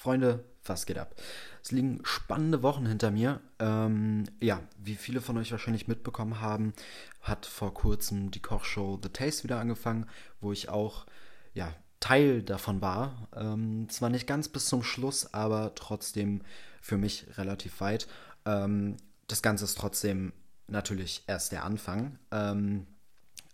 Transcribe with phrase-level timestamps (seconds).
[0.00, 1.14] Freunde, was geht ab?
[1.62, 3.42] Es liegen spannende Wochen hinter mir.
[3.58, 6.72] Ähm, ja, wie viele von euch wahrscheinlich mitbekommen haben,
[7.20, 10.06] hat vor kurzem die Kochshow The Taste wieder angefangen,
[10.40, 11.04] wo ich auch
[11.52, 13.28] ja, Teil davon war.
[13.36, 16.40] Ähm, zwar nicht ganz bis zum Schluss, aber trotzdem
[16.80, 18.08] für mich relativ weit.
[18.46, 18.96] Ähm,
[19.26, 20.32] das Ganze ist trotzdem
[20.66, 22.18] natürlich erst der Anfang.
[22.30, 22.86] Ähm,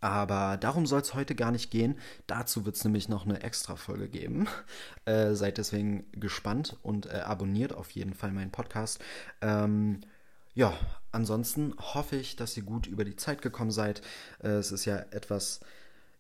[0.06, 1.98] aber darum soll es heute gar nicht gehen.
[2.26, 4.46] Dazu wird es nämlich noch eine Extra-Folge geben.
[5.04, 9.00] Äh, seid deswegen gespannt und äh, abonniert auf jeden Fall meinen Podcast.
[9.40, 10.00] Ähm,
[10.54, 10.74] ja,
[11.12, 14.02] ansonsten hoffe ich, dass ihr gut über die Zeit gekommen seid.
[14.42, 15.60] Äh, es ist ja etwas,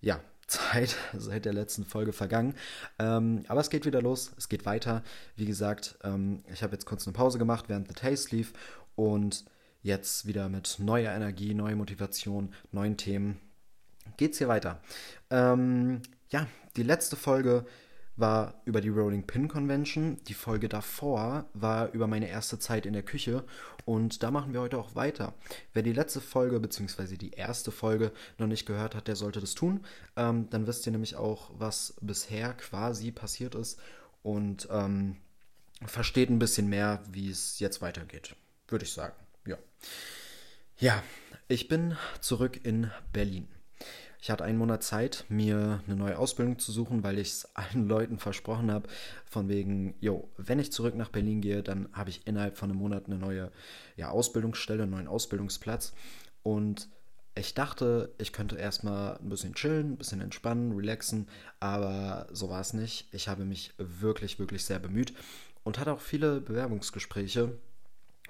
[0.00, 2.54] ja, Zeit seit der letzten Folge vergangen.
[3.00, 5.02] Ähm, aber es geht wieder los, es geht weiter.
[5.34, 8.52] Wie gesagt, ähm, ich habe jetzt kurz eine Pause gemacht, während The Taste lief.
[8.94, 9.44] Und
[9.82, 13.40] jetzt wieder mit neuer Energie, neuer Motivation, neuen Themen
[14.16, 14.80] geht's hier weiter.
[15.30, 17.66] Ähm, ja, die letzte Folge
[18.16, 20.18] war über die Rolling Pin Convention.
[20.26, 23.44] Die Folge davor war über meine erste Zeit in der Küche.
[23.84, 25.34] Und da machen wir heute auch weiter.
[25.74, 27.16] Wer die letzte Folge bzw.
[27.16, 29.84] die erste Folge noch nicht gehört hat, der sollte das tun.
[30.16, 33.78] Ähm, dann wisst ihr nämlich auch, was bisher quasi passiert ist.
[34.22, 35.16] Und ähm,
[35.84, 38.34] versteht ein bisschen mehr, wie es jetzt weitergeht.
[38.68, 39.14] Würde ich sagen.
[39.46, 39.58] Ja.
[40.78, 41.02] Ja,
[41.48, 43.46] ich bin zurück in Berlin.
[44.20, 47.88] Ich hatte einen Monat Zeit, mir eine neue Ausbildung zu suchen, weil ich es allen
[47.88, 48.88] Leuten versprochen habe,
[49.24, 52.78] von wegen, jo, wenn ich zurück nach Berlin gehe, dann habe ich innerhalb von einem
[52.78, 53.50] Monat eine neue
[53.96, 55.92] ja, Ausbildungsstelle, einen neuen Ausbildungsplatz.
[56.42, 56.88] Und
[57.34, 61.28] ich dachte, ich könnte erstmal ein bisschen chillen, ein bisschen entspannen, relaxen,
[61.60, 63.12] aber so war es nicht.
[63.12, 65.12] Ich habe mich wirklich, wirklich sehr bemüht
[65.62, 67.58] und hatte auch viele Bewerbungsgespräche.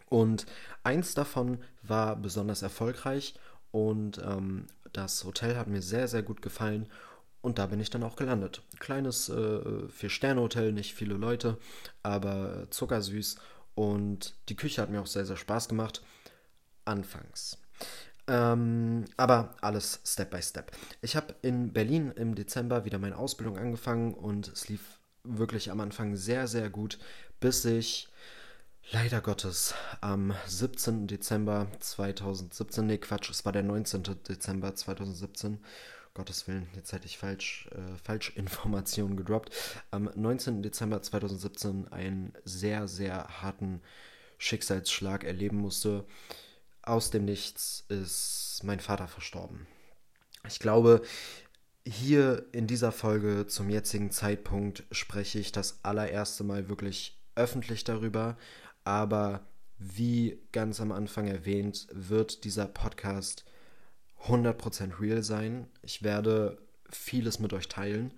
[0.09, 0.47] Und
[0.83, 3.35] eins davon war besonders erfolgreich
[3.71, 4.67] und ähm,
[4.97, 6.89] das Hotel hat mir sehr, sehr gut gefallen
[7.43, 8.63] und da bin ich dann auch gelandet.
[8.79, 11.59] Kleines äh, Vier-Sterne-Hotel, nicht viele Leute,
[12.03, 13.37] aber zuckersüß
[13.75, 16.03] und die Küche hat mir auch sehr, sehr Spaß gemacht.
[16.85, 17.59] Anfangs.
[18.29, 20.73] Ähm, aber alles Step by Step.
[21.03, 25.81] Ich habe in Berlin im Dezember wieder meine Ausbildung angefangen und es lief wirklich am
[25.81, 26.99] Anfang sehr, sehr gut,
[27.39, 28.09] bis ich
[28.93, 31.09] Leider Gottes, am 17.
[31.09, 34.05] Dezember 2017, nee Quatsch, es war der 19.
[34.29, 35.59] Dezember 2017,
[36.15, 39.53] Gottes Willen, jetzt hätte ich falsch, äh, falsch Informationen gedroppt,
[39.91, 40.63] am 19.
[40.63, 43.83] Dezember 2017 einen sehr, sehr harten
[44.39, 46.05] Schicksalsschlag erleben musste.
[46.83, 49.67] Aus dem Nichts ist mein Vater verstorben.
[50.47, 51.03] Ich glaube,
[51.85, 58.37] hier in dieser Folge zum jetzigen Zeitpunkt spreche ich das allererste Mal wirklich öffentlich darüber,
[58.87, 59.41] aber
[59.79, 63.45] wie ganz am Anfang erwähnt, wird dieser Podcast
[64.25, 65.67] 100% real sein.
[65.83, 66.59] Ich werde
[66.89, 68.13] vieles mit euch teilen.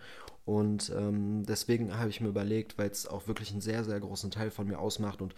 [0.45, 4.31] Und ähm, deswegen habe ich mir überlegt, weil es auch wirklich einen sehr, sehr großen
[4.31, 5.35] Teil von mir ausmacht und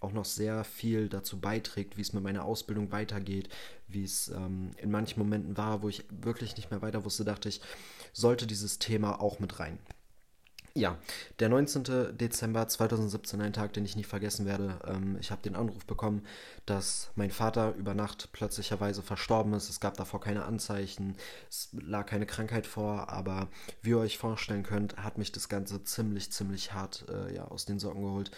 [0.00, 3.48] auch noch sehr viel dazu beiträgt, wie es mit meiner Ausbildung weitergeht,
[3.88, 7.50] wie es ähm, in manchen Momenten war, wo ich wirklich nicht mehr weiter wusste, dachte
[7.50, 7.60] ich,
[8.12, 9.78] sollte dieses Thema auch mit rein.
[10.76, 10.98] Ja,
[11.38, 12.18] der 19.
[12.18, 14.78] Dezember 2017, ein Tag, den ich nicht vergessen werde.
[14.86, 16.26] Ähm, ich habe den Anruf bekommen,
[16.66, 19.70] dass mein Vater über Nacht plötzlicherweise verstorben ist.
[19.70, 21.16] Es gab davor keine Anzeichen,
[21.48, 23.48] es lag keine Krankheit vor, aber
[23.80, 27.64] wie ihr euch vorstellen könnt, hat mich das Ganze ziemlich, ziemlich hart äh, ja, aus
[27.64, 28.30] den Socken geholt.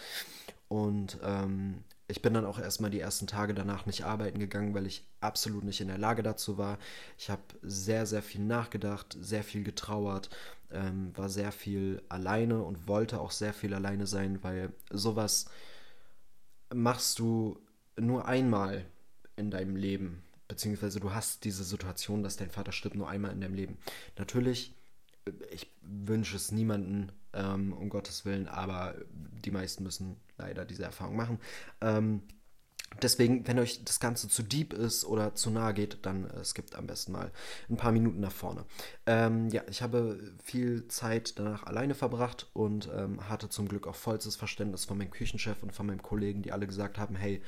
[0.69, 4.87] Und ähm, ich bin dann auch erstmal die ersten Tage danach nicht arbeiten gegangen, weil
[4.87, 6.79] ich absolut nicht in der Lage dazu war.
[7.17, 10.29] Ich habe sehr, sehr viel nachgedacht, sehr viel getrauert,
[10.71, 15.45] ähm, war sehr viel alleine und wollte auch sehr viel alleine sein, weil sowas
[16.73, 17.59] machst du
[17.97, 18.85] nur einmal
[19.35, 20.23] in deinem Leben.
[20.47, 23.77] Beziehungsweise du hast diese Situation, dass dein Vater stirbt, nur einmal in deinem Leben.
[24.17, 24.73] Natürlich,
[25.51, 31.15] ich wünsche es niemanden, ähm, um Gottes Willen, aber die meisten müssen leider diese Erfahrung
[31.15, 31.39] machen.
[31.81, 32.23] Ähm,
[33.01, 36.75] deswegen, wenn euch das Ganze zu deep ist oder zu nahe geht, dann äh, skippt
[36.75, 37.31] am besten mal
[37.69, 38.65] ein paar Minuten nach vorne.
[39.05, 43.95] Ähm, ja, ich habe viel Zeit danach alleine verbracht und ähm, hatte zum Glück auch
[43.95, 47.41] vollstes Verständnis von meinem Küchenchef und von meinem Kollegen, die alle gesagt haben, hey,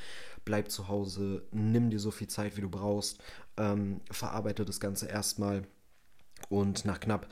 [0.46, 3.22] bleib zu Hause, nimm dir so viel Zeit, wie du brauchst,
[3.58, 5.64] ähm, verarbeite das Ganze erstmal.
[6.50, 7.28] Und nach knapp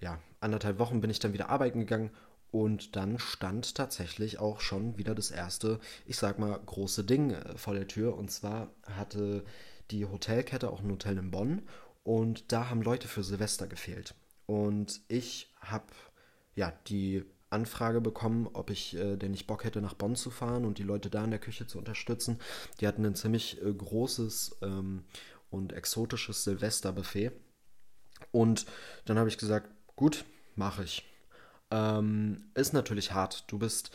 [0.00, 2.10] ja, anderthalb Wochen bin ich dann wieder arbeiten gegangen
[2.52, 7.56] und dann stand tatsächlich auch schon wieder das erste, ich sag mal, große Ding äh,
[7.56, 8.16] vor der Tür.
[8.16, 9.44] Und zwar hatte
[9.90, 11.62] die Hotelkette auch ein Hotel in Bonn
[12.04, 14.14] und da haben Leute für Silvester gefehlt.
[14.44, 15.86] Und ich habe
[16.54, 20.66] ja die Anfrage bekommen, ob ich äh, denn nicht Bock hätte, nach Bonn zu fahren
[20.66, 22.38] und die Leute da in der Küche zu unterstützen.
[22.80, 25.04] Die hatten ein ziemlich äh, großes ähm,
[25.50, 27.32] und exotisches Silvesterbuffet.
[28.30, 28.66] Und
[29.06, 31.11] dann habe ich gesagt, gut, mache ich.
[31.72, 33.50] Ähm, ist natürlich hart.
[33.50, 33.90] Du bist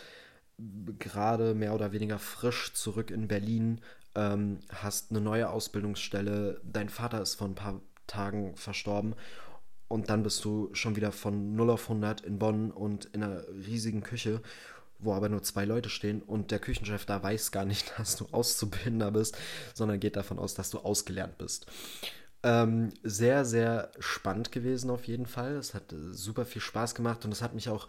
[0.57, 3.79] gerade mehr oder weniger frisch zurück in Berlin,
[4.15, 9.15] ähm, hast eine neue Ausbildungsstelle, dein Vater ist vor ein paar Tagen verstorben
[9.87, 13.43] und dann bist du schon wieder von 0 auf 100 in Bonn und in einer
[13.49, 14.41] riesigen Küche,
[14.97, 18.25] wo aber nur zwei Leute stehen und der Küchenchef da weiß gar nicht, dass du
[18.31, 19.37] Auszubildender bist,
[19.75, 21.67] sondern geht davon aus, dass du ausgelernt bist.
[22.47, 25.57] Ähm, sehr, sehr spannend gewesen auf jeden Fall.
[25.57, 27.87] Es hat äh, super viel Spaß gemacht und es hat mich auch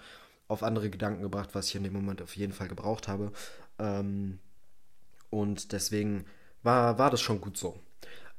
[0.49, 3.31] auf andere Gedanken gebracht, was ich in dem Moment auf jeden Fall gebraucht habe.
[3.79, 4.41] Ähm,
[5.31, 6.25] und deswegen
[6.65, 7.79] war, war das schon gut so.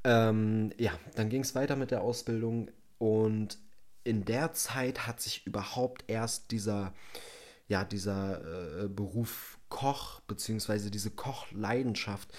[0.03, 3.57] Ähm, ja, dann ging es weiter mit der Ausbildung und
[4.03, 6.93] in der Zeit hat sich überhaupt erst dieser,
[7.69, 12.29] ja, dieser äh, Beruf Koch, beziehungsweise diese Kochleidenschaft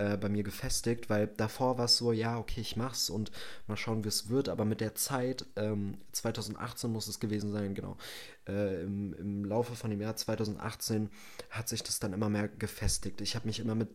[0.00, 3.30] äh, bei mir gefestigt, weil davor war es so, ja, okay, ich mach's und
[3.66, 7.74] mal schauen, wie es wird, aber mit der Zeit, ähm, 2018 muss es gewesen sein,
[7.74, 7.98] genau,
[8.48, 11.10] äh, im, im Laufe von dem Jahr 2018
[11.50, 13.20] hat sich das dann immer mehr gefestigt.
[13.20, 13.90] Ich habe mich immer mit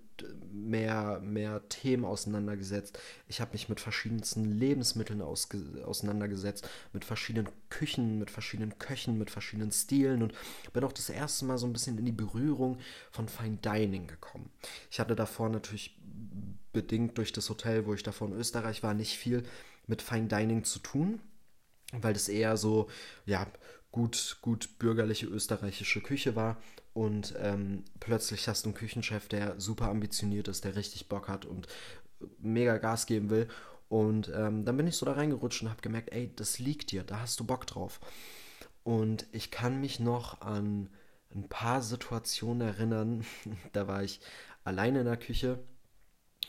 [0.52, 3.00] mehr, mehr Themen auseinandergesetzt.
[3.28, 9.72] Ich habe mich mit verschiedensten Lebensmitteln auseinandergesetzt, mit verschiedenen Küchen, mit verschiedenen Köchen, mit verschiedenen
[9.72, 10.34] Stilen und
[10.72, 12.78] bin auch das erste Mal so ein bisschen in die Berührung
[13.12, 14.50] von Fine Dining gekommen.
[14.90, 15.95] Ich hatte davor natürlich
[16.74, 19.44] bedingt durch das Hotel, wo ich davor in Österreich war, nicht viel
[19.88, 21.22] mit Fine Dining zu tun,
[21.94, 22.90] weil das eher so,
[23.26, 23.48] ja,
[23.92, 26.58] gut, gut bürgerliche österreichische Küche war.
[26.94, 31.46] Und ähm, plötzlich hast du einen Küchenchef, der super ambitioniert ist, der richtig Bock hat
[31.46, 31.68] und
[32.40, 33.48] mega Gas geben will.
[33.88, 37.04] Und ähm, dann bin ich so da reingerutscht und habe gemerkt, ey, das liegt dir,
[37.04, 38.00] da hast du Bock drauf.
[38.84, 40.90] Und ich kann mich noch an
[41.34, 43.26] ein paar Situationen erinnern.
[43.74, 44.20] da war ich
[44.64, 45.60] alleine in der Küche.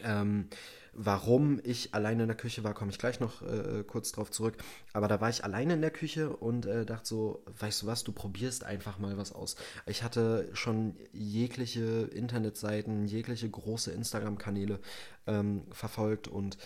[0.02, 0.48] Ähm,
[0.93, 4.56] warum ich alleine in der Küche war, komme ich gleich noch äh, kurz drauf zurück.
[4.93, 8.02] Aber da war ich alleine in der Küche und äh, dachte so, weißt du was,
[8.02, 9.56] du probierst einfach mal was aus.
[9.87, 14.81] Ich hatte schon jegliche Internetseiten, jegliche große Instagram-Kanäle
[15.26, 16.56] ähm, verfolgt und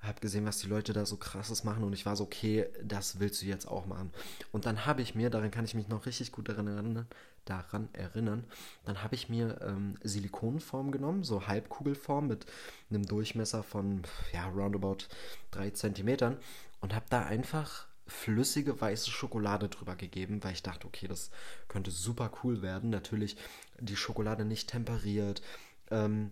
[0.00, 3.18] habe gesehen, was die Leute da so krasses machen und ich war so, okay, das
[3.18, 4.12] willst du jetzt auch machen.
[4.52, 7.06] Und dann habe ich mir, daran kann ich mich noch richtig gut daran erinnern,
[7.44, 8.44] daran erinnern,
[8.84, 12.46] dann habe ich mir ähm, Silikonform genommen, so Halbkugelform mit
[12.90, 14.02] einem Durchmesser von,
[14.32, 15.06] ja, roundabout
[15.52, 16.36] 3 cm
[16.80, 21.30] und habe da einfach flüssige weiße Schokolade drüber gegeben, weil ich dachte, okay, das
[21.68, 22.90] könnte super cool werden.
[22.90, 23.36] Natürlich
[23.80, 25.42] die Schokolade nicht temperiert.
[25.90, 26.30] Ähm,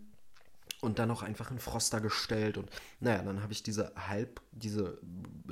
[0.84, 2.70] und dann auch einfach in Froster gestellt und
[3.00, 4.98] naja, dann habe ich diese halb diese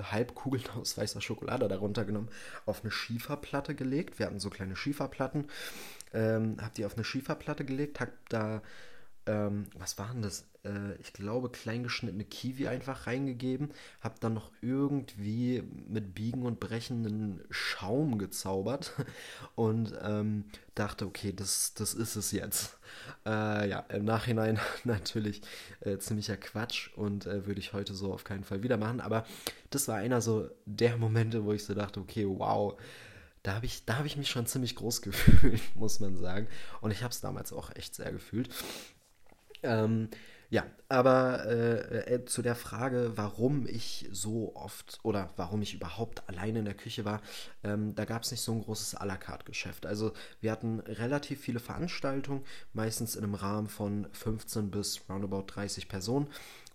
[0.01, 2.29] Halbkugeln aus weißer Schokolade darunter genommen,
[2.67, 4.19] auf eine Schieferplatte gelegt.
[4.19, 5.49] Wir hatten so kleine Schieferplatten,
[6.13, 8.63] ähm, habe die auf eine Schieferplatte gelegt, habe da
[9.27, 10.47] ähm, was war denn das?
[10.65, 13.71] Äh, ich glaube, kleingeschnittene Kiwi einfach reingegeben.
[14.01, 18.93] Hab dann noch irgendwie mit Biegen und Brechen einen Schaum gezaubert
[19.55, 22.79] und ähm, dachte, okay, das, das ist es jetzt.
[23.25, 25.43] Äh, ja, im Nachhinein natürlich
[25.81, 29.01] äh, ziemlicher Quatsch und äh, würde ich heute so auf keinen Fall wieder machen.
[29.01, 29.25] Aber
[29.71, 32.77] das war einer so der Momente, wo ich so dachte, okay, wow
[33.43, 36.47] da habe ich, hab ich mich schon ziemlich groß gefühlt, muss man sagen.
[36.81, 38.49] Und ich habe es damals auch echt sehr gefühlt.
[39.63, 40.09] Ähm,
[40.53, 46.29] ja, aber äh, äh, zu der Frage, warum ich so oft oder warum ich überhaupt
[46.29, 47.23] alleine in der Küche war,
[47.65, 49.87] ähm, da gab es nicht so ein großes à la carte Geschäft.
[49.87, 50.13] Also
[50.43, 52.45] wir hatten relativ viele Veranstaltungen,
[52.75, 56.27] meistens in einem Rahmen von 15 bis roundabout 30 Personen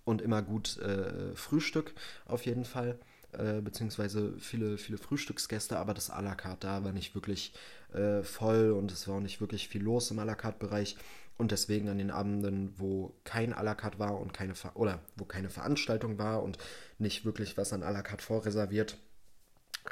[0.05, 1.93] und immer gut äh, Frühstück
[2.25, 2.97] auf jeden Fall.
[3.33, 7.53] Äh, beziehungsweise viele, viele Frühstücksgäste, aber das à la carte da war nicht wirklich
[7.93, 10.97] äh, voll und es war auch nicht wirklich viel los im à la carte Bereich.
[11.37, 14.99] Und deswegen an den Abenden, wo kein à la carte war und keine Ver oder
[15.15, 16.57] wo keine Veranstaltung war und
[16.97, 18.97] nicht wirklich was an à la carte vorreserviert,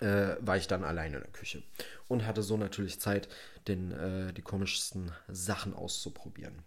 [0.02, 1.64] äh, war ich dann alleine in der Küche
[2.08, 3.30] und hatte so natürlich Zeit,
[3.68, 6.64] den, äh, die komischsten Sachen auszuprobieren.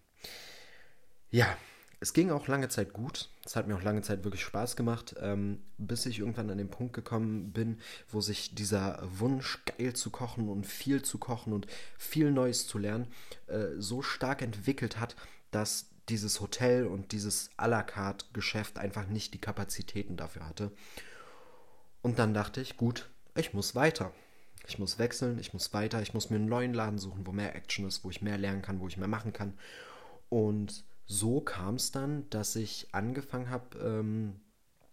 [1.31, 1.57] Ja,
[2.01, 3.29] es ging auch lange Zeit gut.
[3.45, 6.71] Es hat mir auch lange Zeit wirklich Spaß gemacht, ähm, bis ich irgendwann an den
[6.71, 11.67] Punkt gekommen bin, wo sich dieser Wunsch, geil zu kochen und viel zu kochen und
[11.99, 13.09] viel Neues zu lernen,
[13.49, 15.17] äh, so stark entwickelt hat,
[15.51, 20.71] dass dieses Hotel und dieses à la carte Geschäft einfach nicht die Kapazitäten dafür hatte.
[22.03, 24.13] Und dann dachte ich, gut, ich muss weiter.
[24.67, 27.57] Ich muss wechseln, ich muss weiter, ich muss mir einen neuen Laden suchen, wo mehr
[27.57, 29.55] Action ist, wo ich mehr lernen kann, wo ich mehr machen kann.
[30.29, 34.35] Und so kam es dann, dass ich angefangen habe, ähm,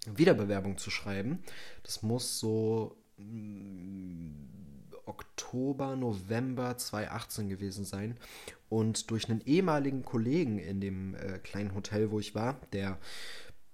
[0.07, 1.43] Wiederbewerbung zu schreiben.
[1.83, 4.31] Das muss so mm,
[5.05, 8.17] Oktober, November 2018 gewesen sein.
[8.69, 12.97] Und durch einen ehemaligen Kollegen in dem äh, kleinen Hotel, wo ich war, der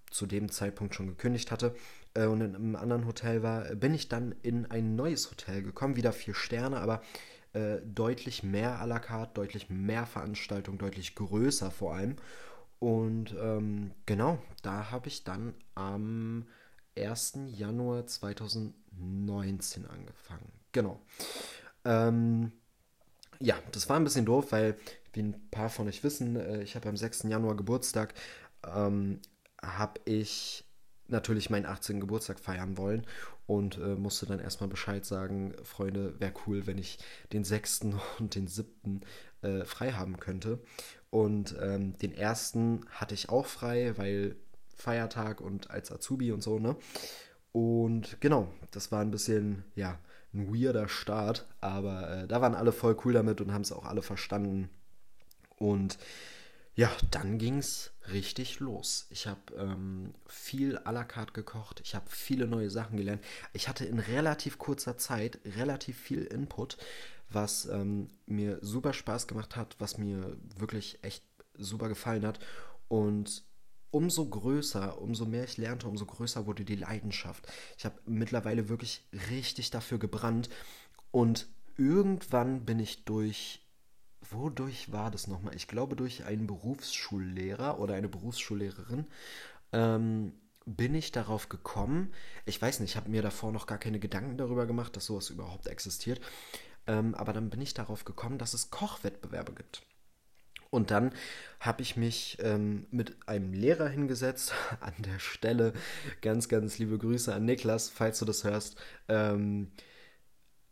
[0.09, 1.75] zu dem Zeitpunkt schon gekündigt hatte,
[2.13, 5.95] äh, und in einem anderen Hotel war, bin ich dann in ein neues Hotel gekommen,
[5.95, 7.01] wieder vier Sterne, aber
[7.53, 12.15] äh, deutlich mehr à la carte, deutlich mehr Veranstaltung, deutlich größer vor allem.
[12.79, 16.47] Und ähm, genau, da habe ich dann am
[16.97, 17.39] 1.
[17.47, 20.51] Januar 2019 angefangen.
[20.71, 21.01] Genau.
[21.85, 22.51] Ähm,
[23.39, 24.77] ja, das war ein bisschen doof, weil,
[25.13, 27.23] wie ein paar von euch wissen, äh, ich habe am 6.
[27.23, 28.13] Januar Geburtstag,
[28.65, 29.19] ähm,
[29.61, 30.63] habe ich
[31.07, 31.99] natürlich meinen 18.
[31.99, 33.05] Geburtstag feiern wollen
[33.51, 36.99] und äh, musste dann erstmal Bescheid sagen, Freunde, wäre cool, wenn ich
[37.33, 37.81] den 6.
[38.19, 39.01] und den 7.
[39.41, 40.59] Äh, frei haben könnte.
[41.09, 44.37] Und ähm, den ersten hatte ich auch frei, weil
[44.77, 46.77] Feiertag und als Azubi und so, ne?
[47.51, 49.99] Und genau, das war ein bisschen, ja,
[50.33, 53.83] ein weirder Start, aber äh, da waren alle voll cool damit und haben es auch
[53.83, 54.69] alle verstanden.
[55.57, 55.97] Und
[56.75, 59.07] ja, dann ging es richtig los.
[59.09, 63.23] Ich habe ähm, viel à la carte gekocht, ich habe viele neue Sachen gelernt.
[63.53, 66.77] Ich hatte in relativ kurzer Zeit relativ viel Input,
[67.29, 71.23] was ähm, mir super Spaß gemacht hat, was mir wirklich echt
[71.57, 72.39] super gefallen hat.
[72.87, 73.43] Und
[73.91, 77.47] umso größer, umso mehr ich lernte, umso größer wurde die Leidenschaft.
[77.77, 80.49] Ich habe mittlerweile wirklich richtig dafür gebrannt
[81.11, 81.47] und
[81.77, 83.61] irgendwann bin ich durch,
[84.29, 85.55] wodurch war das nochmal?
[85.55, 89.07] Ich glaube durch einen Berufsschullehrer oder eine Berufsschullehrerin.
[89.73, 90.33] Ähm,
[90.65, 92.13] bin ich darauf gekommen,
[92.45, 95.31] ich weiß nicht, ich habe mir davor noch gar keine Gedanken darüber gemacht, dass sowas
[95.31, 96.21] überhaupt existiert,
[96.85, 99.81] ähm, aber dann bin ich darauf gekommen, dass es Kochwettbewerbe gibt.
[100.69, 101.11] Und dann
[101.59, 104.53] habe ich mich ähm, mit einem Lehrer hingesetzt.
[104.79, 105.73] An der Stelle
[106.21, 108.77] ganz, ganz liebe Grüße an Niklas, falls du das hörst.
[109.09, 109.71] Ähm,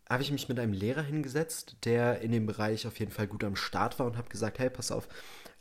[0.09, 3.43] habe ich mich mit einem Lehrer hingesetzt, der in dem Bereich auf jeden Fall gut
[3.43, 5.07] am Start war und habe gesagt, hey, pass auf,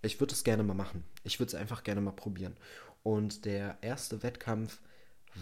[0.03, 1.05] ich würde es gerne mal machen.
[1.25, 2.57] Ich würde es einfach gerne mal probieren.
[3.03, 4.81] Und der erste Wettkampf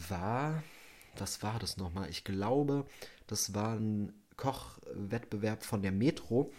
[0.08, 0.62] war,
[1.18, 2.10] was war das nochmal?
[2.10, 2.86] Ich glaube,
[3.26, 6.52] das war ein Kochwettbewerb von der Metro.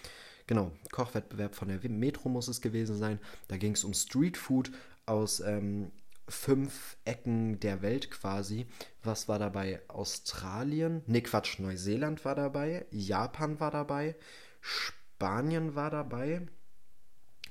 [0.48, 3.20] Genau, Kochwettbewerb von der Metro muss es gewesen sein.
[3.48, 4.72] Da ging es um Streetfood
[5.06, 5.92] aus ähm,
[6.28, 8.68] fünf Ecken der Welt quasi.
[9.04, 9.82] Was war dabei?
[9.88, 11.02] Australien?
[11.08, 14.16] Ne, Quatsch, Neuseeland war dabei, Japan war dabei,
[14.62, 16.48] Spanien war dabei.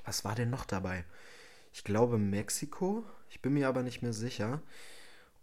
[0.04, 1.04] Was war denn noch dabei?
[1.73, 3.04] Ich glaube Mexiko.
[3.28, 4.62] Ich bin mir aber nicht mehr sicher.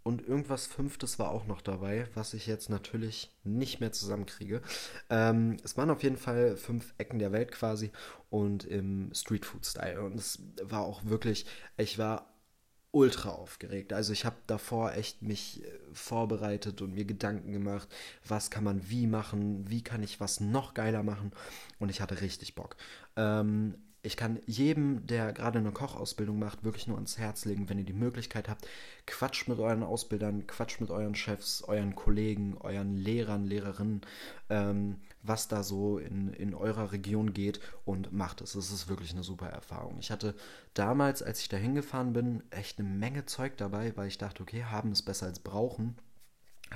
[0.02, 4.60] Und irgendwas Fünftes war auch noch dabei, was ich jetzt natürlich nicht mehr zusammenkriege.
[5.08, 7.90] Ähm, es waren auf jeden Fall fünf Ecken der Welt quasi
[8.28, 10.02] und im Streetfood-Style.
[10.02, 11.46] Und es war auch wirklich,
[11.78, 12.33] ich war
[12.94, 13.92] ultra aufgeregt.
[13.92, 17.88] Also ich habe davor echt mich äh, vorbereitet und mir Gedanken gemacht,
[18.26, 21.32] was kann man wie machen, wie kann ich was noch geiler machen.
[21.78, 22.76] Und ich hatte richtig Bock.
[23.16, 23.74] Ähm,
[24.04, 27.84] ich kann jedem, der gerade eine Kochausbildung macht, wirklich nur ans Herz legen, wenn ihr
[27.84, 28.68] die Möglichkeit habt,
[29.06, 34.02] quatscht mit euren Ausbildern, quatscht mit euren Chefs, euren Kollegen, euren Lehrern, Lehrerinnen,
[34.50, 38.54] ähm, was da so in, in eurer Region geht und macht es.
[38.54, 39.98] Es ist wirklich eine super Erfahrung.
[39.98, 40.34] Ich hatte
[40.74, 44.64] damals, als ich da hingefahren bin, echt eine Menge Zeug dabei, weil ich dachte, okay,
[44.64, 45.96] haben ist besser als brauchen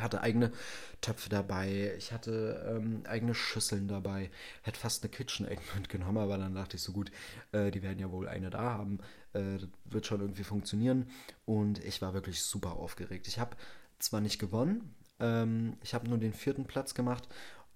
[0.00, 0.52] hatte eigene
[1.00, 4.30] Töpfe dabei, ich hatte ähm, eigene Schüsseln dabei,
[4.62, 7.10] hätte fast eine KitchenAid mitgenommen, aber dann dachte ich so gut,
[7.52, 8.98] äh, die werden ja wohl eine da haben,
[9.32, 11.08] äh, das wird schon irgendwie funktionieren
[11.44, 13.28] und ich war wirklich super aufgeregt.
[13.28, 13.56] Ich habe
[13.98, 17.28] zwar nicht gewonnen, ähm, ich habe nur den vierten Platz gemacht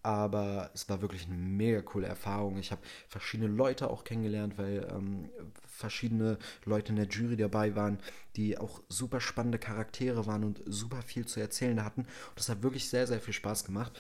[0.03, 2.59] aber es war wirklich eine mega coole Erfahrung.
[2.59, 5.31] Ich habe verschiedene Leute auch kennengelernt, weil ähm,
[5.65, 7.99] verschiedene Leute in der Jury dabei waren,
[8.37, 12.03] die auch super spannende Charaktere waren und super viel zu erzählen hatten.
[12.03, 13.93] Und das hat wirklich sehr, sehr viel Spaß gemacht.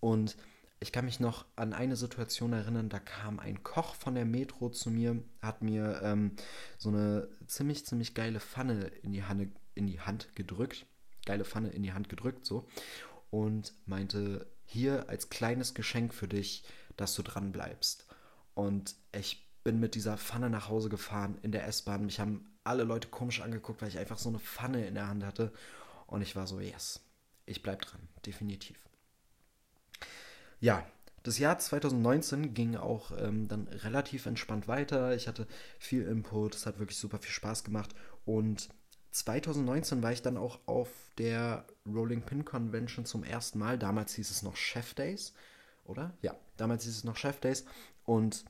[0.00, 0.36] Und
[0.78, 4.68] ich kann mich noch an eine Situation erinnern, da kam ein Koch von der Metro
[4.68, 6.32] zu mir, hat mir ähm,
[6.76, 10.86] so eine ziemlich, ziemlich geile Pfanne in die, Hand, in die Hand gedrückt.
[11.24, 12.68] Geile Pfanne in die Hand gedrückt, so.
[13.30, 16.64] Und meinte, hier als kleines Geschenk für dich,
[16.96, 18.06] dass du dran bleibst.
[18.54, 22.06] Und ich bin mit dieser Pfanne nach Hause gefahren in der S-Bahn.
[22.06, 25.24] Mich haben alle Leute komisch angeguckt, weil ich einfach so eine Pfanne in der Hand
[25.24, 25.52] hatte.
[26.06, 27.00] Und ich war so, yes,
[27.46, 28.76] ich bleib dran, definitiv.
[30.60, 30.86] Ja,
[31.22, 35.14] das Jahr 2019 ging auch ähm, dann relativ entspannt weiter.
[35.14, 35.46] Ich hatte
[35.78, 37.94] viel Input, es hat wirklich super viel Spaß gemacht.
[38.24, 38.68] Und
[39.16, 43.78] 2019 war ich dann auch auf der Rolling Pin Convention zum ersten Mal.
[43.78, 45.32] Damals hieß es noch Chef Days,
[45.84, 46.12] oder?
[46.20, 47.64] Ja, damals hieß es noch Chef Days.
[48.04, 48.44] Und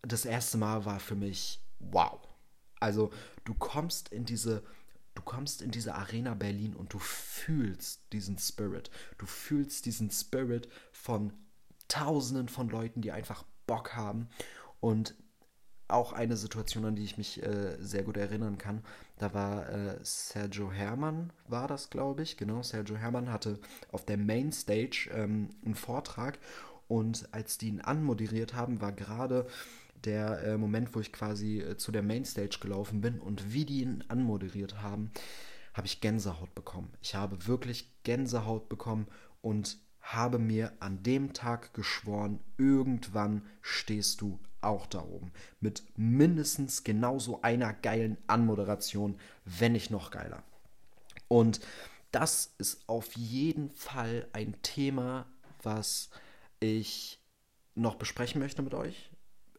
[0.00, 2.20] das erste Mal war für mich wow.
[2.80, 3.12] Also
[3.44, 4.62] du kommst in diese,
[5.14, 8.90] du kommst in diese Arena Berlin und du fühlst diesen Spirit.
[9.18, 11.34] Du fühlst diesen Spirit von
[11.88, 14.30] Tausenden von Leuten, die einfach Bock haben.
[14.80, 15.14] Und
[15.92, 18.82] auch eine Situation, an die ich mich äh, sehr gut erinnern kann.
[19.18, 22.36] Da war äh, Sergio Herrmann, war das, glaube ich.
[22.36, 23.58] Genau, Sergio Herrmann hatte
[23.90, 26.38] auf der Mainstage ähm, einen Vortrag
[26.88, 29.46] und als die ihn anmoderiert haben, war gerade
[30.04, 33.82] der äh, Moment, wo ich quasi äh, zu der Mainstage gelaufen bin und wie die
[33.82, 35.10] ihn anmoderiert haben,
[35.74, 36.92] habe ich Gänsehaut bekommen.
[37.00, 39.06] Ich habe wirklich Gänsehaut bekommen
[39.40, 45.32] und habe mir an dem Tag geschworen, irgendwann stehst du auch da oben.
[45.60, 50.42] Mit mindestens genauso einer geilen Anmoderation, wenn nicht noch geiler.
[51.28, 51.60] Und
[52.10, 55.26] das ist auf jeden Fall ein Thema,
[55.62, 56.10] was
[56.60, 57.20] ich
[57.74, 59.10] noch besprechen möchte mit euch.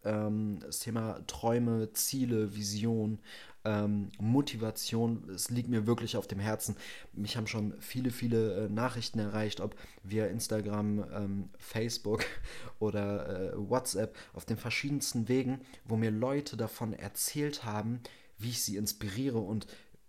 [0.04, 3.20] Ähm, das Thema Träume, Ziele, Vision,
[3.66, 6.76] ähm, Motivation, es liegt mir wirklich auf dem Herzen.
[7.14, 12.26] Mich haben schon viele, viele äh, Nachrichten erreicht, ob via Instagram, ähm, Facebook
[12.80, 18.02] oder äh, WhatsApp, auf den verschiedensten Wegen, wo mir Leute davon erzählt haben,
[18.38, 19.68] wie ich sie inspiriere und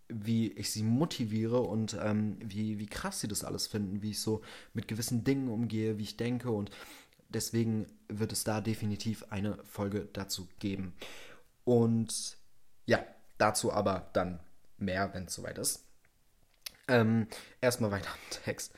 [0.09, 4.21] wie ich sie motiviere und ähm, wie, wie krass sie das alles finden, wie ich
[4.21, 4.43] so
[4.75, 6.71] mit gewissen Dingen umgehe, wie ich denke und
[7.29, 10.95] deswegen wird es da definitiv eine Folge dazu geben.
[11.65, 12.37] Und
[12.87, 13.05] ja,
[13.39, 14.41] Dazu aber dann
[14.79, 15.85] mehr, wenn es soweit ist.
[16.89, 17.27] Ähm,
[17.61, 18.73] erstmal weiter im Text.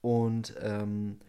[0.00, 1.20] Und ähm,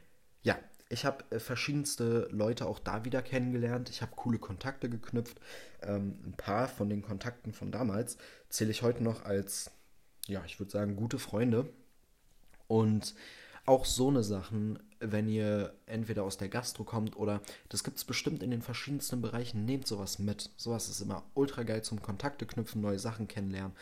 [0.41, 0.58] ja,
[0.89, 3.89] ich habe äh, verschiedenste Leute auch da wieder kennengelernt.
[3.89, 5.39] Ich habe coole Kontakte geknüpft.
[5.82, 8.17] Ähm, ein paar von den Kontakten von damals
[8.50, 9.72] zähle ich heute noch als,
[10.27, 11.70] ja, ich würde sagen, gute Freunde.
[12.67, 13.15] Und
[13.65, 18.05] auch so eine Sachen, wenn ihr entweder aus der Gastro kommt oder das gibt es
[18.05, 20.51] bestimmt in den verschiedensten Bereichen, nehmt sowas mit.
[20.57, 23.75] Sowas ist immer ultra geil zum Kontakte knüpfen, neue Sachen kennenlernen,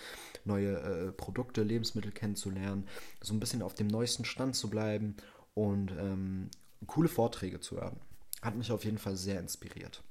[0.45, 2.87] neue äh, Produkte, Lebensmittel kennenzulernen,
[3.21, 5.15] so ein bisschen auf dem neuesten Stand zu bleiben
[5.53, 6.49] und ähm,
[6.87, 7.99] coole Vorträge zu hören.
[8.41, 10.01] Hat mich auf jeden Fall sehr inspiriert.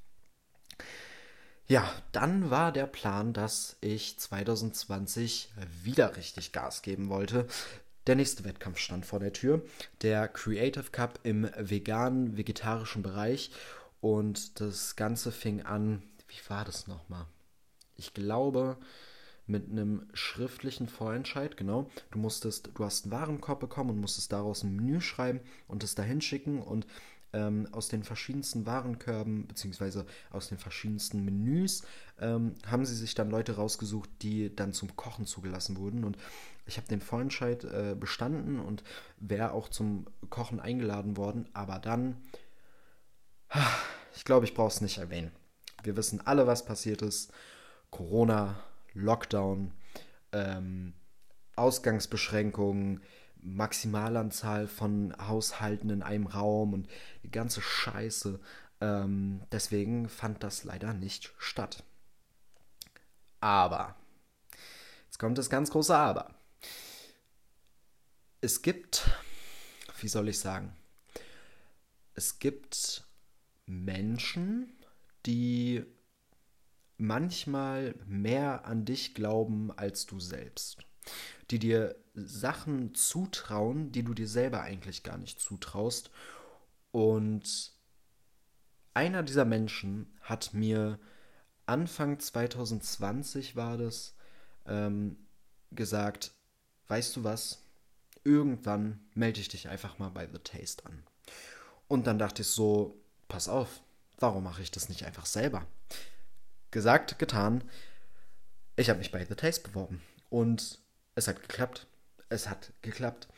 [1.69, 5.53] Ja, dann war der Plan, dass ich 2020
[5.83, 7.47] wieder richtig Gas geben wollte.
[8.07, 9.63] Der nächste Wettkampf stand vor der Tür,
[10.03, 13.53] der Creative Cup im veganen, vegetarischen Bereich.
[14.01, 17.27] Und das Ganze fing an, wie war das nochmal?
[17.97, 18.77] Ich glaube,
[19.47, 21.91] mit einem schriftlichen Vorentscheid, genau.
[22.11, 25.95] Du musstest, du hast einen Warenkorb bekommen und musstest daraus ein Menü schreiben und es
[25.95, 26.87] dahin schicken und
[27.33, 31.83] ähm, aus den verschiedensten Warenkörben beziehungsweise aus den verschiedensten Menüs
[32.21, 36.17] ähm, haben sie sich dann Leute rausgesucht, die dann zum Kochen zugelassen wurden und
[36.67, 38.85] ich habe den Vorentscheid äh, bestanden und
[39.19, 42.17] wäre auch zum Kochen eingeladen worden, aber dann,
[44.15, 45.33] ich glaube, ich brauche es nicht erwähnen.
[45.83, 47.33] Wir wissen alle, was passiert ist.
[47.91, 48.63] Corona,
[48.95, 49.73] Lockdown,
[50.33, 50.95] ähm,
[51.57, 53.03] Ausgangsbeschränkungen,
[53.43, 56.89] Maximalanzahl von Haushalten in einem Raum und
[57.23, 58.41] die ganze Scheiße.
[58.81, 61.85] Ähm, deswegen fand das leider nicht statt.
[63.41, 63.97] Aber,
[65.07, 66.35] jetzt kommt das ganz große Aber
[68.41, 69.09] es gibt,
[70.01, 70.77] wie soll ich sagen,
[72.15, 73.07] es gibt
[73.67, 74.73] Menschen,
[75.25, 75.85] die
[76.99, 80.85] manchmal mehr an dich glauben als du selbst.
[81.51, 86.11] Die dir Sachen zutrauen, die du dir selber eigentlich gar nicht zutraust.
[86.91, 87.73] Und
[88.95, 90.99] einer dieser Menschen hat mir
[91.67, 94.15] Anfang 2020 war das
[94.67, 95.17] ähm,
[95.71, 96.33] gesagt,
[96.89, 97.63] weißt du was,
[98.25, 101.03] irgendwann melde ich dich einfach mal bei The Taste an.
[101.89, 103.83] Und dann dachte ich so, pass auf,
[104.19, 105.67] warum mache ich das nicht einfach selber?
[106.71, 107.65] Gesagt, getan.
[108.77, 110.79] Ich habe mich bei The Taste beworben und
[111.15, 111.87] es hat geklappt.
[112.29, 113.29] Es hat geklappt.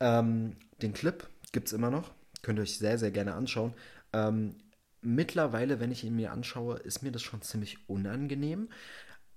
[0.00, 2.12] Ähm, den Clip gibt es immer noch.
[2.42, 3.74] Könnt ihr euch sehr, sehr gerne anschauen.
[4.12, 4.56] Ähm,
[5.00, 8.68] mittlerweile, wenn ich ihn mir anschaue, ist mir das schon ziemlich unangenehm.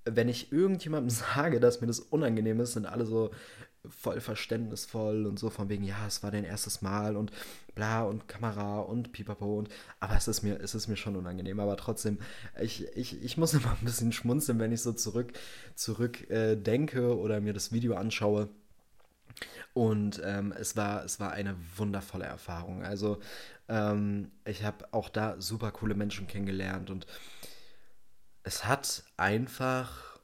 [0.05, 3.31] Wenn ich irgendjemandem sage, dass mir das unangenehm ist, sind alle so,
[3.89, 7.31] voll verständnisvoll und so von wegen, ja, es war dein erstes Mal und
[7.73, 9.69] bla und Kamera und pipapo und
[9.99, 12.19] aber es ist mir, es ist mir schon unangenehm, aber trotzdem,
[12.59, 15.33] ich, ich, ich muss immer ein bisschen schmunzeln, wenn ich so zurück,
[15.75, 18.49] zurück äh, denke oder mir das Video anschaue.
[19.73, 22.83] Und ähm, es, war, es war eine wundervolle Erfahrung.
[22.83, 23.19] Also
[23.67, 27.05] ähm, ich habe auch da super coole Menschen kennengelernt und
[28.43, 30.19] es hat einfach,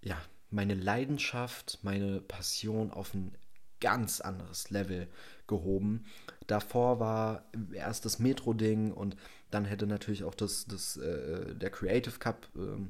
[0.00, 0.16] ja,
[0.56, 3.36] meine Leidenschaft, meine Passion auf ein
[3.78, 5.06] ganz anderes Level
[5.46, 6.06] gehoben.
[6.46, 9.16] Davor war erst das Metro-Ding und
[9.50, 12.80] dann hätte natürlich auch das, das, äh, der Creative Cup äh,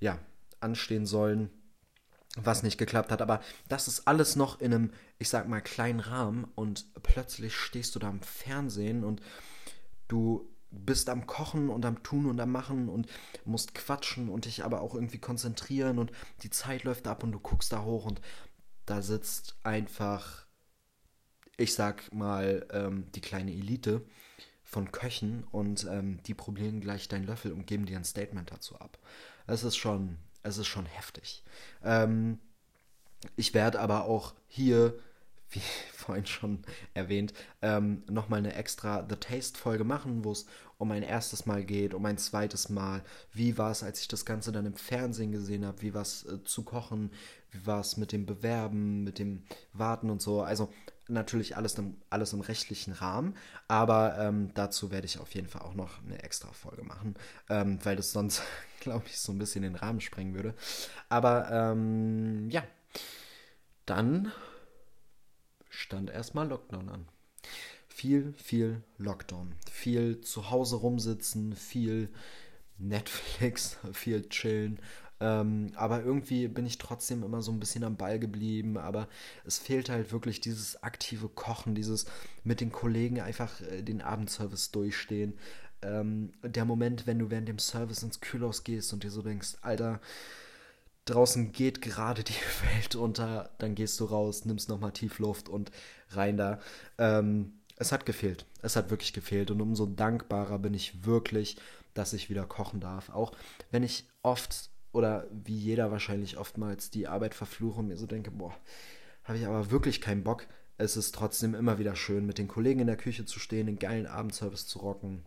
[0.00, 0.18] ja,
[0.60, 1.50] anstehen sollen,
[2.34, 3.20] was nicht geklappt hat.
[3.20, 7.94] Aber das ist alles noch in einem, ich sag mal, kleinen Rahmen und plötzlich stehst
[7.94, 9.20] du da im Fernsehen und
[10.08, 10.48] du
[10.84, 13.06] bist am Kochen und am Tun und am Machen und
[13.44, 16.12] musst quatschen und dich aber auch irgendwie konzentrieren und
[16.42, 18.20] die Zeit läuft ab und du guckst da hoch und
[18.84, 20.46] da sitzt einfach,
[21.56, 24.04] ich sag mal, ähm, die kleine Elite
[24.62, 28.76] von Köchen und ähm, die probieren gleich deinen Löffel und geben dir ein Statement dazu
[28.78, 28.98] ab.
[29.46, 31.44] Es ist schon, es ist schon heftig.
[31.82, 32.40] Ähm,
[33.36, 34.98] ich werde aber auch hier
[35.50, 35.60] wie
[35.92, 36.62] vorhin schon
[36.94, 37.32] erwähnt,
[37.62, 40.46] ähm, nochmal eine extra The Taste-Folge machen, wo es
[40.78, 43.02] um ein erstes Mal geht, um ein zweites Mal.
[43.32, 45.82] Wie war es, als ich das Ganze dann im Fernsehen gesehen habe?
[45.82, 47.10] Wie war es äh, zu kochen?
[47.50, 50.42] Wie war es mit dem Bewerben, mit dem Warten und so?
[50.42, 50.70] Also
[51.08, 53.36] natürlich alles im, alles im rechtlichen Rahmen,
[53.68, 57.14] aber ähm, dazu werde ich auf jeden Fall auch noch eine extra Folge machen,
[57.48, 58.42] ähm, weil das sonst,
[58.80, 60.54] glaube ich, so ein bisschen den Rahmen sprengen würde.
[61.08, 62.64] Aber ähm, ja,
[63.86, 64.32] dann
[65.76, 67.06] stand erstmal Lockdown an.
[67.88, 69.54] Viel, viel Lockdown.
[69.70, 72.08] Viel zu Hause rumsitzen, viel
[72.78, 74.78] Netflix, viel chillen.
[75.18, 78.78] Ähm, aber irgendwie bin ich trotzdem immer so ein bisschen am Ball geblieben.
[78.78, 79.08] Aber
[79.44, 82.06] es fehlt halt wirklich dieses aktive Kochen, dieses
[82.42, 85.38] mit den Kollegen einfach äh, den Abendservice durchstehen.
[85.82, 89.56] Ähm, der Moment, wenn du während dem Service ins Kühlhaus gehst und dir so denkst,
[89.60, 90.00] Alter,
[91.06, 92.34] draußen geht gerade die
[92.74, 95.70] Welt unter, dann gehst du raus, nimmst nochmal Tiefluft und
[96.10, 96.60] rein da.
[96.98, 98.46] Ähm, es hat gefehlt.
[98.62, 99.50] Es hat wirklich gefehlt.
[99.50, 101.56] Und umso dankbarer bin ich wirklich,
[101.94, 103.10] dass ich wieder kochen darf.
[103.10, 103.32] Auch
[103.70, 108.30] wenn ich oft oder wie jeder wahrscheinlich oftmals die Arbeit verfluche und mir so denke,
[108.30, 108.54] boah,
[109.24, 110.46] habe ich aber wirklich keinen Bock.
[110.78, 113.78] Es ist trotzdem immer wieder schön, mit den Kollegen in der Küche zu stehen, den
[113.78, 115.24] geilen Abendservice zu rocken,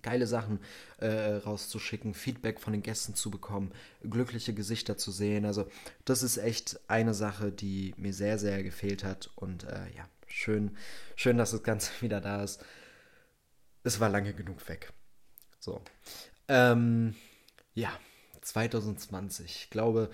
[0.00, 0.60] geile Sachen
[0.98, 5.44] äh, rauszuschicken, Feedback von den Gästen zu bekommen, glückliche Gesichter zu sehen.
[5.44, 5.68] Also
[6.04, 9.30] das ist echt eine Sache, die mir sehr, sehr gefehlt hat.
[9.34, 10.76] Und äh, ja, schön,
[11.16, 12.64] schön, dass das Ganze wieder da ist.
[13.84, 14.92] Es war lange genug weg.
[15.58, 15.82] So.
[16.48, 17.14] Ähm,
[17.74, 17.90] ja,
[18.40, 19.64] 2020.
[19.64, 20.10] Ich glaube,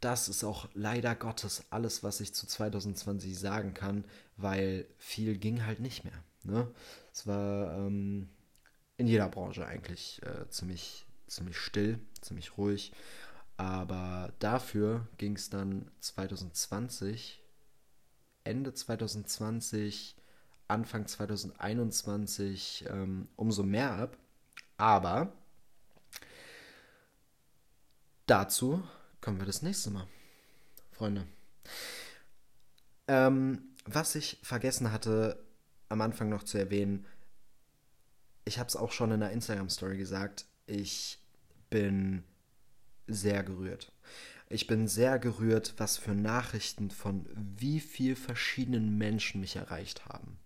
[0.00, 4.04] das ist auch leider Gottes alles, was ich zu 2020 sagen kann,
[4.36, 6.24] weil viel ging halt nicht mehr.
[6.42, 6.68] Ne?
[7.12, 8.28] Es war ähm,
[9.00, 12.92] in jeder Branche eigentlich äh, ziemlich, ziemlich still, ziemlich ruhig.
[13.56, 17.42] Aber dafür ging es dann 2020,
[18.44, 20.16] Ende 2020,
[20.68, 24.18] Anfang 2021 ähm, umso mehr ab.
[24.76, 25.32] Aber
[28.26, 28.82] dazu
[29.22, 30.06] kommen wir das nächste Mal,
[30.92, 31.26] Freunde.
[33.08, 35.42] Ähm, was ich vergessen hatte,
[35.88, 37.06] am Anfang noch zu erwähnen,
[38.44, 41.18] ich habe es auch schon in der Instagram-Story gesagt, ich
[41.68, 42.24] bin
[43.06, 43.92] sehr gerührt.
[44.48, 50.38] Ich bin sehr gerührt, was für Nachrichten von wie viel verschiedenen Menschen mich erreicht haben.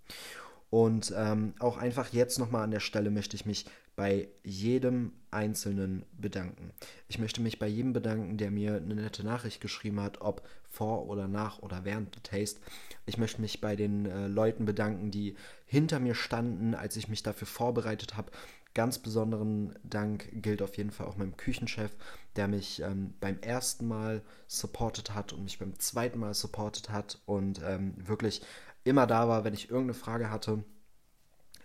[0.68, 3.64] Und ähm, auch einfach jetzt nochmal an der Stelle möchte ich mich
[3.96, 6.72] bei jedem Einzelnen bedanken.
[7.08, 11.08] Ich möchte mich bei jedem bedanken, der mir eine nette Nachricht geschrieben hat, ob vor
[11.08, 12.60] oder nach oder während der Taste.
[13.06, 17.22] Ich möchte mich bei den äh, Leuten bedanken, die hinter mir standen, als ich mich
[17.22, 18.30] dafür vorbereitet habe.
[18.74, 21.92] Ganz besonderen Dank gilt auf jeden Fall auch meinem Küchenchef,
[22.34, 27.20] der mich ähm, beim ersten Mal supportet hat und mich beim zweiten Mal supportet hat
[27.24, 28.42] und ähm, wirklich
[28.82, 30.64] immer da war, wenn ich irgendeine Frage hatte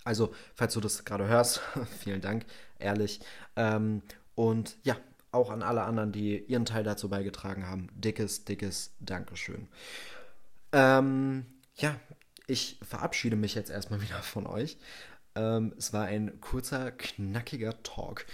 [0.09, 1.61] also, falls du das gerade hörst,
[1.99, 2.43] vielen Dank,
[2.79, 3.19] ehrlich.
[3.55, 4.01] Ähm,
[4.33, 4.97] und ja,
[5.31, 7.89] auch an alle anderen, die ihren Teil dazu beigetragen haben.
[7.93, 9.67] Dickes, dickes Dankeschön.
[10.71, 11.45] Ähm,
[11.75, 11.95] ja,
[12.47, 14.79] ich verabschiede mich jetzt erstmal wieder von euch.
[15.35, 18.25] Ähm, es war ein kurzer, knackiger Talk.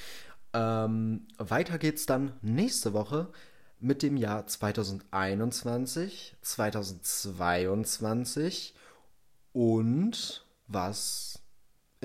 [0.54, 3.34] Ähm, weiter geht's dann nächste Woche
[3.82, 8.74] mit dem Jahr 2021, 2022
[9.52, 11.42] und was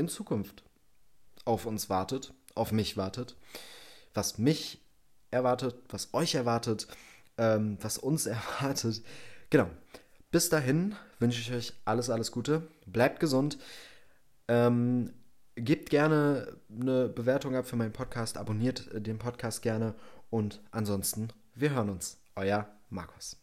[0.01, 0.65] in Zukunft
[1.45, 3.37] auf uns wartet, auf mich wartet,
[4.15, 4.81] was mich
[5.31, 6.89] erwartet, was euch erwartet,
[7.39, 9.03] ähm, was uns erwartet.
[9.51, 9.69] Genau.
[10.31, 12.69] Bis dahin wünsche ich euch alles, alles Gute.
[12.87, 13.59] Bleibt gesund.
[14.47, 15.13] Ähm,
[15.57, 18.37] gebt gerne eine Bewertung ab für meinen Podcast.
[18.37, 19.95] Abonniert den Podcast gerne.
[20.31, 22.19] Und ansonsten, wir hören uns.
[22.37, 23.40] Euer Markus.